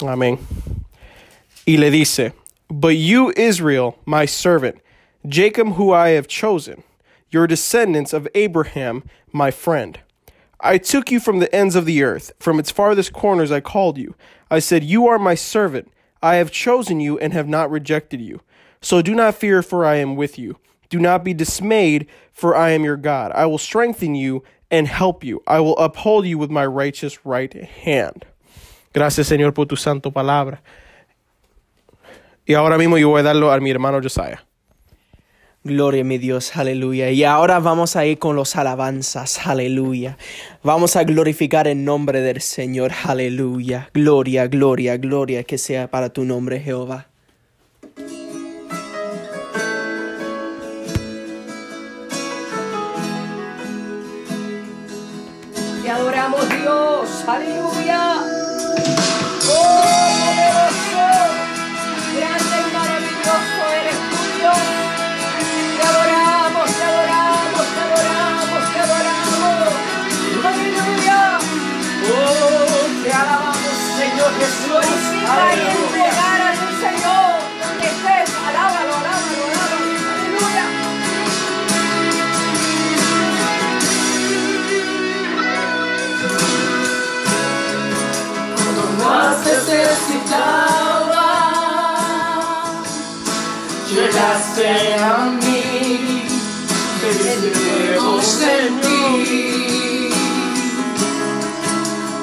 Amén. 0.01 0.09
Amén. 0.09 0.39
Y 1.65 1.79
le 1.79 1.91
dice, 1.91 2.33
But 2.69 2.93
you, 2.93 3.33
Israel, 3.37 3.95
my 4.05 4.29
servant, 4.29 4.77
Jacob, 5.29 5.77
who 5.77 5.93
I 5.93 6.15
have 6.15 6.29
chosen, 6.29 6.85
your 7.31 7.47
descendants 7.47 8.13
of 8.13 8.29
Abraham, 8.35 9.05
my 9.33 9.51
friend. 9.51 10.01
I 10.61 10.79
took 10.79 11.11
you 11.11 11.21
from 11.21 11.39
the 11.39 11.55
ends 11.55 11.77
of 11.77 11.85
the 11.85 12.03
earth, 12.03 12.33
from 12.39 12.59
its 12.59 12.71
farthest 12.71 13.13
corners 13.13 13.53
I 13.53 13.61
called 13.61 13.99
you. 13.99 14.15
I 14.51 14.59
said, 14.59 14.85
You 14.85 15.07
are 15.07 15.19
my 15.19 15.35
servant. 15.35 15.93
I 16.23 16.37
have 16.37 16.51
chosen 16.51 16.99
you 16.99 17.19
and 17.19 17.33
have 17.33 17.49
not 17.49 17.71
rejected 17.71 18.21
you. 18.21 18.41
So 18.81 19.03
do 19.03 19.15
not 19.15 19.35
fear, 19.35 19.63
for 19.63 19.85
I 19.85 19.97
am 19.97 20.17
with 20.17 20.39
you. 20.39 20.57
Do 20.89 20.99
not 20.99 21.25
be 21.25 21.35
dismayed, 21.35 22.07
for 22.33 22.57
I 22.57 22.71
am 22.71 22.85
your 22.85 22.97
God. 22.97 23.33
I 23.33 23.47
will 23.47 23.59
strengthen 23.59 24.15
you 24.15 24.43
and 24.71 24.89
help 24.89 25.25
you. 25.25 25.43
I 25.47 25.61
will 25.61 25.77
uphold 25.79 26.27
you 26.27 26.39
with 26.39 26.51
my 26.51 26.65
righteous 26.65 27.25
right 27.25 27.53
hand. 27.53 28.25
Gracias, 28.95 29.29
Señor, 29.29 29.55
por 29.55 29.67
tu 29.67 29.77
santo 29.77 30.11
palabra. 30.11 30.61
Y 32.47 32.55
ahora 32.55 32.79
mismo 32.79 32.99
yo 32.99 33.11
voy 33.11 33.21
a 33.21 33.25
darlo 33.25 33.53
a 33.53 33.61
mi 33.61 33.71
hermano 33.71 34.01
Josiah. 34.01 34.39
Gloria 35.67 36.03
a 36.03 36.05
mi 36.05 36.17
Dios, 36.19 36.57
aleluya. 36.57 37.11
Y 37.11 37.25
ahora 37.25 37.59
vamos 37.59 37.97
a 37.97 38.07
ir 38.07 38.21
con 38.21 38.37
los 38.37 38.55
alabanzas, 38.55 39.49
aleluya. 39.49 40.17
Vamos 40.63 40.95
a 40.95 41.03
glorificar 41.03 41.67
el 41.67 41.85
nombre 41.85 42.21
del 42.21 42.41
Señor, 42.41 42.93
aleluya. 43.05 43.91
Gloria, 43.93 44.47
gloria, 44.47 44.97
gloria, 44.97 45.43
que 45.43 45.59
sea 45.59 45.91
para 45.91 46.11
tu 46.11 46.25
nombre, 46.25 46.61
Jehová. 46.61 47.09
Te 55.83 55.91
adoramos 55.91 56.49
Dios, 56.49 57.25
aleluya. 57.27 58.46
Llegaste 93.97 94.95
a 94.95 95.25
mí. 95.25 96.23
Desde 97.03 97.51
nuevo 97.61 98.21
sentí 98.21 100.11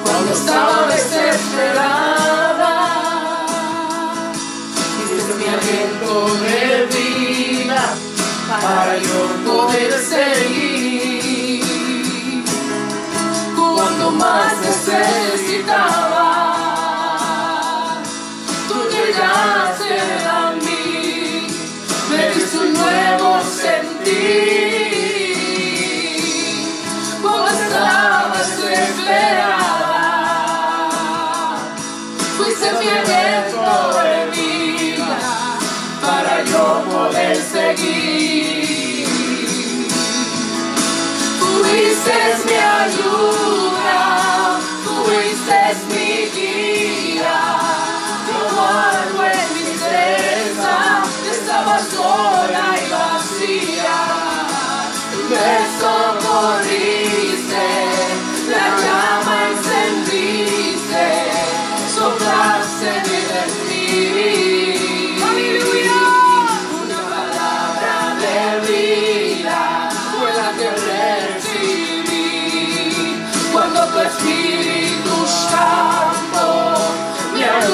cuando 0.04 0.32
estaba 0.32 0.86
desesperada. 0.88 2.23
Mi 5.44 5.50
aliento 5.50 6.34
de 6.36 6.86
vida 6.86 7.94
para 8.48 8.96
yo 8.98 9.20
poder 9.44 9.92
seguir. 9.92 11.62
Cuando 13.56 14.10
más 14.12 14.52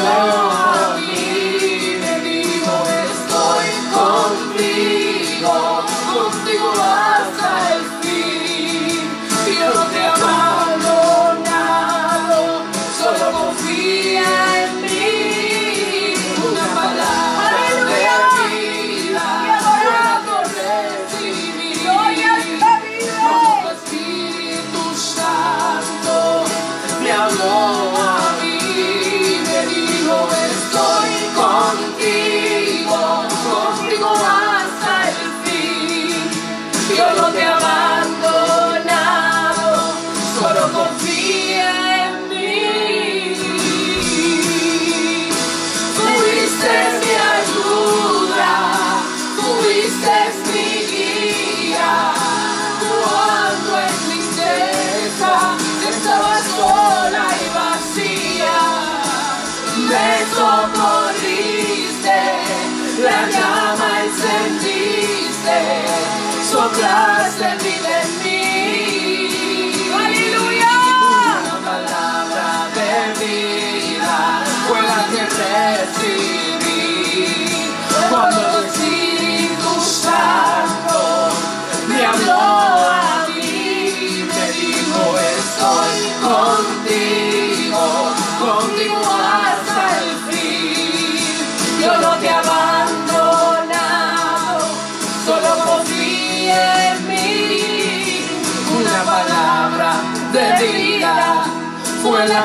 Oh. 0.02 0.39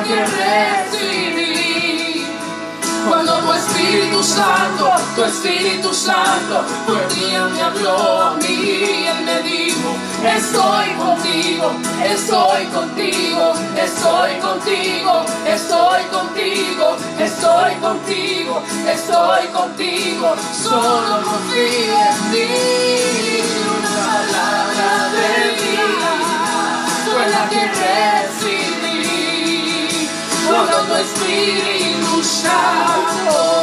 Que 0.02 0.24
recibí. 0.24 1.56
Cuando 3.08 3.38
tu 3.38 3.52
Espíritu 3.52 4.22
Santo, 4.22 4.90
tu 5.14 5.22
Espíritu 5.22 5.94
Santo, 5.94 6.64
por 6.86 7.08
día 7.14 7.44
me 7.46 7.62
habló 7.62 8.22
a 8.22 8.34
mí, 8.34 9.06
Él 9.06 9.24
me 9.24 9.42
dijo, 9.42 9.94
estoy 10.24 10.90
contigo, 10.94 11.70
estoy 12.04 12.64
contigo, 12.66 13.54
estoy 13.80 14.40
contigo, 14.40 15.24
estoy 15.46 16.02
contigo, 16.10 16.96
estoy 17.20 17.74
contigo, 17.76 18.62
estoy 18.90 19.46
contigo, 19.52 20.34
solo 20.64 21.22
confía 21.22 22.10
en 22.10 22.30
mí. 22.32 22.48
Una 23.78 23.94
palabra 24.10 24.90
de 25.14 25.28
vida 25.62 26.12
fue 27.04 27.24
la 27.30 27.48
que 27.48 27.60
recibí 27.68 28.15
cuando 30.76 30.94
tu 30.94 31.00
Espíritu 31.00 32.22
Santo 32.22 33.55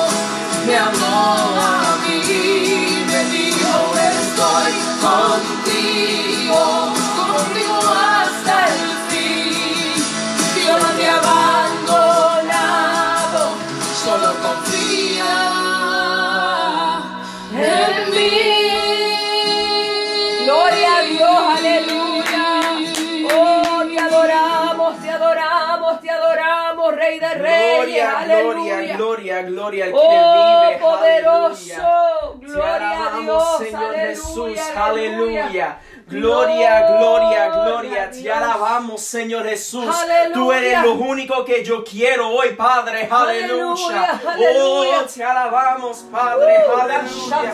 gloria, 29.41 29.85
al 29.85 29.91
que 29.91 29.97
Oh, 29.99 30.61
vive. 30.69 30.77
poderoso, 30.79 31.73
aleluya. 31.73 32.39
Te 32.39 32.45
gloria 32.45 32.73
a 32.73 32.75
alabamos, 32.75 33.23
Dios, 33.23 33.57
Señor 33.57 33.83
aleluya, 33.83 34.07
Jesús, 34.07 34.59
aleluya. 34.75 35.45
aleluya. 35.45 35.79
Gloria, 36.05 36.81
gloria, 36.97 37.47
gloria. 37.49 38.11
Te 38.11 38.31
alabamos, 38.31 39.01
Señor 39.01 39.45
Jesús. 39.45 39.85
Tú 40.33 40.51
eres 40.51 40.81
lo 40.83 40.93
único 40.95 41.45
que 41.45 41.63
yo 41.63 41.83
quiero 41.83 42.29
hoy, 42.29 42.49
Padre. 42.55 43.07
Aleluya. 43.09 44.21
Oh, 44.37 44.85
te 45.13 45.23
alabamos, 45.23 46.05
Padre. 46.11 46.65
Uh, 46.67 46.79
Aleluya. 46.81 47.53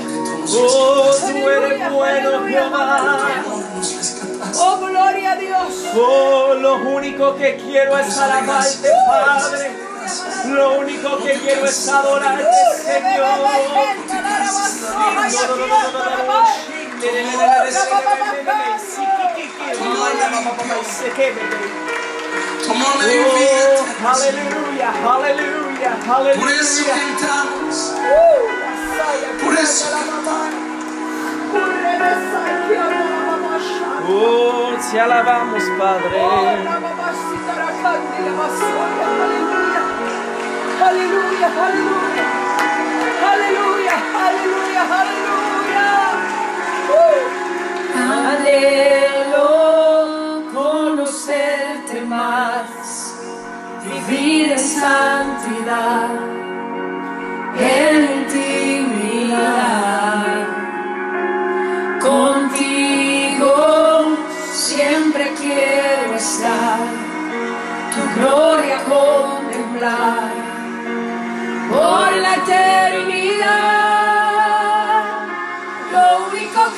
Oh, 0.49 1.11
tú 1.19 1.49
eres 1.49 1.91
bueno, 1.91 2.47
Jehová. 2.47 3.43
Oh, 4.59 4.77
gloria 4.77 5.31
a 5.31 5.35
Dios. 5.35 5.85
Oh, 5.95 6.53
lo 6.53 6.75
único 6.75 7.35
que 7.35 7.57
quiero 7.57 7.97
es 7.97 8.17
alabarte, 8.17 8.89
Padre. 9.07 9.71
Lo 10.45 10.79
único 10.79 11.17
que 11.17 11.33
quiero 11.33 11.65
es 11.65 11.87
adorarte, 11.89 12.45
Señor. 12.81 13.27
Come 22.65 22.81
on, 22.83 22.99
let 22.99 23.13
your 23.13 23.29
feet. 23.37 23.53
Oh, 23.53 23.85
aleluya, 24.07 24.89
aleluya, 25.15 25.91
Por 26.39 26.49
eso 26.51 26.81
aleluya. 26.81 26.95
cantamos, 26.97 27.77
por 29.43 29.53
eso 29.59 29.85
Oh, 34.09 34.71
te 34.91 34.99
alabamos, 34.99 35.63
Padre. 35.77 36.21
Aleluya, 40.87 41.47
aleluya, 41.47 42.27
aleluya, 43.31 43.95
aleluya, 44.25 44.83
aleluya. 44.99 45.83
Uh. 45.83 46.26
Anhelo 47.95 49.51
conocerte 50.53 52.01
más, 52.01 53.15
vivir 53.83 54.51
en 54.51 54.59
santidad, 54.59 56.09
en 57.59 57.95
intimidad. 58.21 59.37
Contigo 61.99 63.51
siempre 64.53 65.23
quiero 65.39 66.13
estar, 66.15 66.79
tu 67.93 68.01
gloria 68.19 68.77
contemplar 68.85 70.26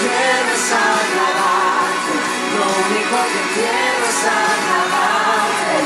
quiero 0.00 0.52
es 0.54 0.72
agradarte. 0.72 2.14
Lo 2.56 2.64
único 2.86 3.16
que 3.32 3.42
quiero 3.54 4.02
es 4.12 4.20
agradarte. 4.24 5.76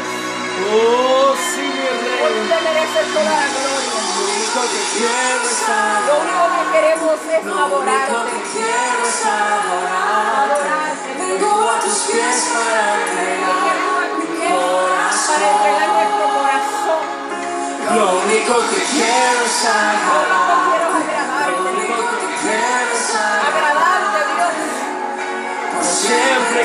Oh, 0.74 1.36
sí, 1.36 1.62
mi 1.62 1.88
Hoy 2.24 2.34
rey. 2.34 2.48
te 2.50 2.58
mereces 2.68 3.08
toda 3.14 3.26
la 3.26 3.48
gloria. 3.56 4.00
Lo 4.16 4.24
único 4.36 4.62
que 4.72 4.82
quiero 4.96 5.44
es 5.46 5.60
Lo 6.08 6.16
único 6.22 6.44
que 6.56 6.64
queremos 6.74 7.18
es 7.32 7.44
adorarte. 7.46 8.75
Único 18.46 18.70
que 18.70 18.82
quiero 18.84 19.46
es 19.46 19.66
agradarte. 19.66 20.86
Lo 21.52 21.72
único 21.72 21.94
agradarte. 21.94 22.20
que 22.20 22.28
quiero 22.42 22.94
es 22.94 23.16
agradarte. 23.16 23.48
Agradarte, 23.48 24.20
Dios. 24.36 24.54
Por 25.74 25.84
siempre 25.84 26.60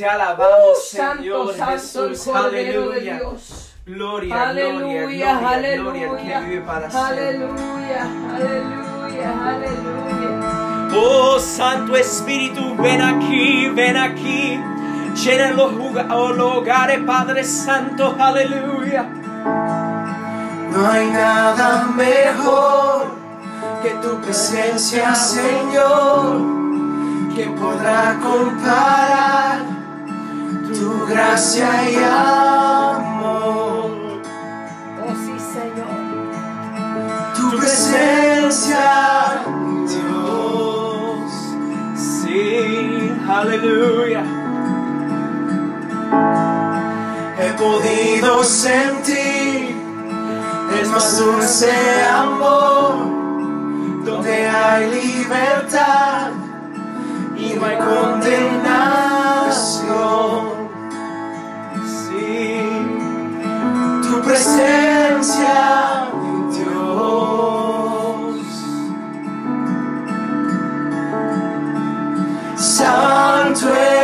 Te 0.00 0.06
alabamos, 0.06 0.48
Uh, 0.48 0.96
Señor 0.96 1.54
santo, 1.54 1.78
santo 1.78 2.08
Jesús, 2.08 2.24
de 2.24 2.38
aleluya. 2.38 3.16
Dios. 3.18 3.74
Gloria, 3.84 4.34
gloria, 4.34 4.48
Aleluya, 4.48 5.00
gloria, 5.02 5.38
gloria, 5.38 5.48
aleluya. 5.50 6.06
el 6.06 6.16
que 6.16 6.48
vive 6.48 6.60
para 6.62 6.90
siempre. 6.90 7.26
Aleluya, 7.26 8.02
aleluya, 8.34 9.48
aleluya. 9.50 10.96
Oh 10.96 11.38
Santo 11.38 11.94
Espíritu, 11.96 12.74
ven 12.78 13.02
aquí, 13.02 13.68
ven 13.68 13.96
aquí. 13.98 14.58
Llena 15.22 15.54
oh, 15.62 16.32
los 16.32 16.56
hogares, 16.56 17.00
Padre 17.06 17.44
Santo, 17.44 18.16
aleluya. 18.18 19.02
No 20.72 20.90
hay 20.90 21.10
nada 21.10 21.88
mejor 21.94 23.04
que 23.82 23.90
tu 24.00 24.18
presencia, 24.22 25.14
Señor, 25.14 26.38
que 27.34 27.44
podrá 27.50 28.18
comparar 28.22 29.79
tu 30.72 31.06
gracia 31.06 31.90
y 31.90 31.96
amor. 31.96 33.90
Oh 35.02 35.14
sí, 35.14 35.38
Señor. 35.38 35.88
Tu 37.34 37.50
presencia, 37.58 39.42
Dios. 39.88 41.32
Sí, 41.96 43.12
aleluya. 43.28 44.22
He 47.38 47.52
podido 47.54 48.44
sentir 48.44 49.76
el 50.78 50.86
más 50.88 51.18
dulce 51.18 51.72
amor, 52.12 52.94
donde 54.04 54.48
hay 54.48 54.90
libertad 54.90 56.30
y 57.36 57.54
no 57.54 57.64
hay 57.64 57.78
condenación. 57.78 60.59
Tu 64.02 64.20
presencia, 64.22 66.08
Dios. 66.52 68.36
Santo 72.56 73.68
Espíritu, 73.68 73.99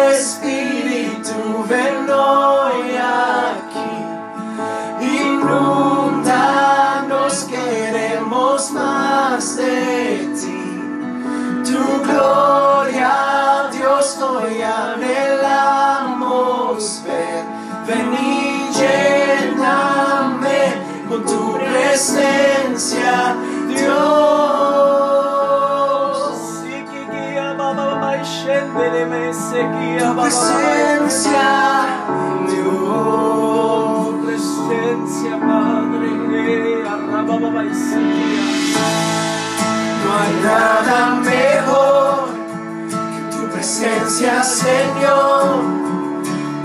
Señor, 44.47 45.65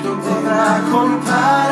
que 0.01 0.10
podrá 0.10 0.82
comparar 0.91 1.70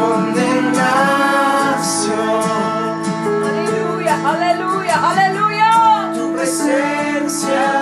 condenación. 0.00 0.80
Aleluya, 3.48 4.14
aleluya, 4.32 4.96
aleluya. 5.10 5.70
Tu 6.14 6.32
presencia. 6.32 7.79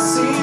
Más 0.00 0.39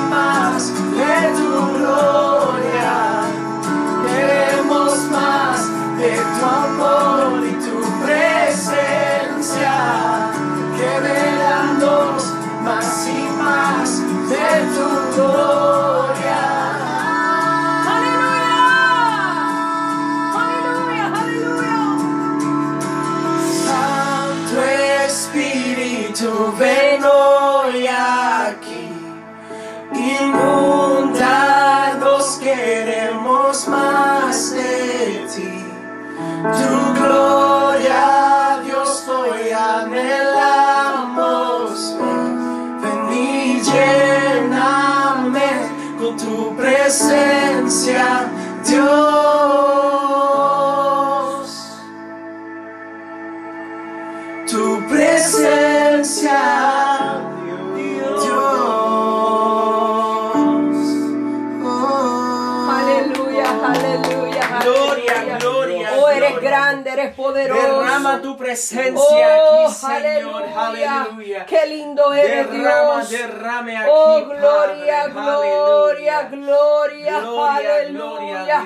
poderoso. 67.27 67.61
Derrama 67.81 68.21
tu 68.21 68.37
presencia 68.37 69.27
Oh, 69.39 69.65
aquí, 69.65 69.73
Señor. 69.73 70.43
aleluya. 70.43 71.01
Aleluya. 71.03 71.45
Qué 71.45 71.65
lindo 71.65 72.13
eres 72.13 72.49
Derrama, 72.49 72.95
Dios. 72.95 73.09
derrame 73.09 73.77
aquí, 73.77 73.89
Oh, 73.91 74.25
gloria, 74.25 74.97
Padre. 75.03 75.11
gloria, 75.13 76.17
Aleluya. 76.19 76.29
gloria, 76.29 77.19
Gloria, 77.19 77.75
aleluya. 77.75 78.43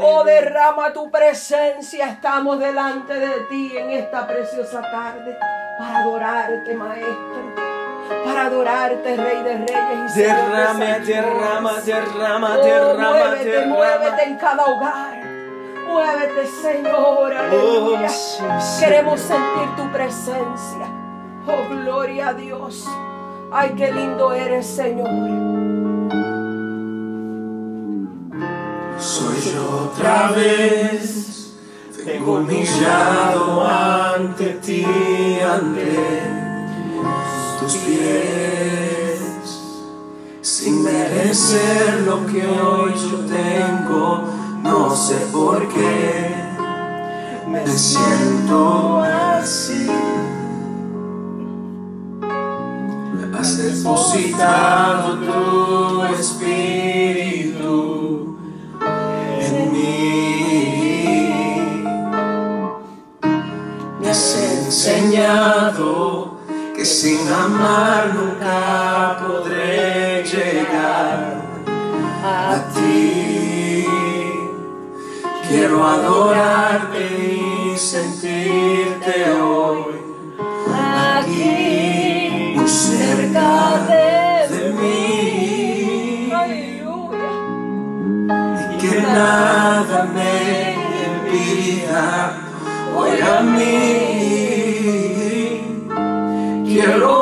Oh, 0.00 0.24
derrama 0.24 0.92
tu 0.92 1.10
presencia. 1.10 2.08
Estamos 2.08 2.58
delante 2.58 3.14
de 3.14 3.40
ti 3.48 3.72
en 3.76 3.90
esta 3.90 4.26
preciosa 4.26 4.80
tarde 4.82 5.38
para 5.78 5.98
adorarte, 6.00 6.74
Maestro. 6.74 7.54
Para 8.24 8.46
adorarte, 8.46 9.16
Rey 9.16 9.42
de 9.42 9.54
Reyes 9.58 10.16
y 10.16 10.20
Derrame, 10.20 10.84
señores. 10.86 11.06
derrama, 11.06 11.72
derrama, 11.80 12.56
Oh, 12.58 12.64
derrama, 12.64 13.10
muévete, 13.10 13.44
derrama. 13.44 13.74
muévete 13.74 14.22
en 14.24 14.36
cada 14.36 14.64
hogar. 14.66 15.21
Muévete, 15.92 16.46
Señor. 16.46 17.34
Aleluya. 17.34 18.06
Oh, 18.06 18.08
sí, 18.08 18.42
sí. 18.60 18.84
Queremos 18.84 19.20
sentir 19.20 19.76
tu 19.76 19.92
presencia. 19.92 20.86
Oh, 21.46 21.68
gloria 21.68 22.28
a 22.28 22.34
Dios. 22.34 22.88
Ay, 23.52 23.74
qué 23.76 23.92
lindo 23.92 24.32
eres, 24.32 24.66
Señor. 24.66 25.10
Soy 28.98 29.52
yo 29.52 29.90
otra 29.90 30.30
vez, 30.30 31.54
vengo 32.06 32.36
humillado 32.36 33.62
ante 33.66 34.54
ti, 34.64 34.86
ante 35.40 36.22
tus 37.58 37.76
pies, 37.78 39.20
sin 40.40 40.84
merecer 40.84 42.02
lo 42.06 42.24
que 42.26 42.46
hoy 42.46 42.94
yo 42.94 43.18
tengo, 43.26 44.31
no 44.62 44.94
sé 44.94 45.16
por 45.32 45.68
qué 45.68 46.34
me 47.48 47.66
siento 47.66 49.02
así. 49.02 49.88
Has 53.38 53.58
depositado 53.58 55.18
tu 55.18 56.04
espíritu 56.14 57.68
en 59.40 59.72
mí. 59.72 61.02
Me 64.00 64.10
has 64.10 64.36
enseñado 64.64 66.38
que 66.76 66.84
sin 66.84 67.26
amar 67.28 68.14
nunca 68.14 69.18
podré 69.26 69.91
Quiero 75.52 75.86
adorarte 75.86 77.04
y 77.74 77.76
sentirte 77.76 79.30
hoy 79.32 80.00
aquí, 81.18 82.54
muy 82.56 82.66
cerca 82.66 83.86
de 84.48 84.70
mí. 84.72 86.32
Y 88.70 88.78
que 88.78 89.02
nada 89.02 90.08
me 90.14 90.74
impida 91.04 92.02
hoy 92.96 93.20
a 93.20 93.42
mí. 93.42 93.72
Quiero 96.64 97.21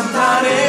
cantaré. 0.00 0.59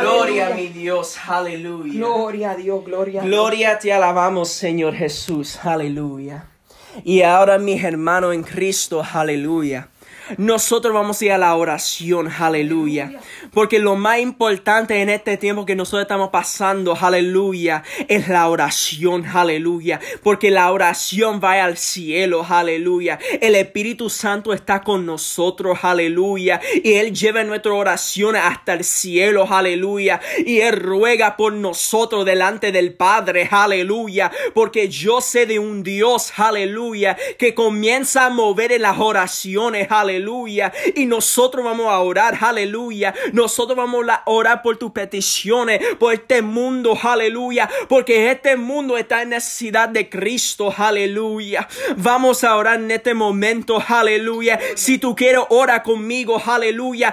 Gloria 0.00 0.48
a 0.48 0.54
mi 0.54 0.68
Dios, 0.68 1.16
aleluya. 1.26 1.92
Gloria 1.92 2.50
a 2.52 2.56
Dios, 2.56 2.84
gloria 2.84 3.20
a 3.20 3.24
Dios. 3.24 3.34
Gloria 3.34 3.78
te 3.78 3.92
alabamos, 3.92 4.48
Señor 4.48 4.94
Jesús, 4.94 5.58
aleluya. 5.62 6.46
Y 7.04 7.22
ahora, 7.22 7.58
mis 7.58 7.82
hermanos 7.84 8.34
en 8.34 8.42
Cristo, 8.42 9.02
aleluya. 9.12 9.88
Nosotros 10.36 10.92
vamos 10.92 11.20
a 11.20 11.24
ir 11.24 11.32
a 11.32 11.38
la 11.38 11.54
oración, 11.54 12.28
aleluya. 12.28 13.12
Porque 13.52 13.78
lo 13.78 13.96
más 13.96 14.18
importante 14.18 15.00
en 15.00 15.08
este 15.08 15.36
tiempo 15.36 15.64
que 15.64 15.74
nosotros 15.74 16.02
estamos 16.02 16.30
pasando, 16.30 16.96
aleluya, 17.00 17.82
es 18.08 18.28
la 18.28 18.48
oración, 18.48 19.24
aleluya. 19.26 20.00
Porque 20.22 20.50
la 20.50 20.70
oración 20.70 21.40
va 21.42 21.64
al 21.64 21.76
cielo, 21.76 22.44
aleluya. 22.48 23.18
El 23.40 23.54
Espíritu 23.54 24.10
Santo 24.10 24.52
está 24.52 24.82
con 24.82 25.06
nosotros, 25.06 25.78
aleluya. 25.82 26.60
Y 26.82 26.94
Él 26.94 27.14
lleva 27.14 27.42
nuestra 27.44 27.72
oración 27.72 28.36
hasta 28.36 28.74
el 28.74 28.84
cielo, 28.84 29.46
aleluya. 29.50 30.20
Y 30.44 30.60
Él 30.60 30.76
ruega 30.76 31.36
por 31.36 31.52
nosotros 31.52 32.24
delante 32.24 32.72
del 32.72 32.94
Padre, 32.94 33.48
aleluya. 33.50 34.30
Porque 34.54 34.88
yo 34.88 35.20
sé 35.20 35.46
de 35.46 35.58
un 35.58 35.82
Dios, 35.82 36.32
aleluya, 36.36 37.16
que 37.38 37.54
comienza 37.54 38.26
a 38.26 38.30
mover 38.30 38.72
en 38.72 38.82
las 38.82 38.98
oraciones, 38.98 39.88
aleluya. 40.18 40.72
Y 40.94 41.06
nosotros 41.06 41.64
vamos 41.64 41.86
a 41.86 41.98
orar, 42.00 42.36
aleluya. 42.40 43.14
Nosotros 43.32 43.76
vamos 43.76 44.06
a 44.08 44.22
orar 44.26 44.62
por 44.62 44.76
tus 44.76 44.90
peticiones, 44.90 45.80
por 45.98 46.12
este 46.12 46.42
mundo, 46.42 46.98
aleluya. 47.00 47.68
Porque 47.88 48.30
este 48.30 48.56
mundo 48.56 48.98
está 48.98 49.22
en 49.22 49.30
necesidad 49.30 49.88
de 49.88 50.08
Cristo, 50.08 50.74
aleluya. 50.76 51.68
Vamos 51.96 52.44
a 52.44 52.56
orar 52.56 52.80
en 52.80 52.90
este 52.90 53.14
momento, 53.14 53.82
aleluya. 53.86 54.58
Si 54.74 54.98
tú 54.98 55.14
quieres, 55.14 55.42
ora 55.50 55.82
conmigo, 55.82 56.40
aleluya. 56.44 57.06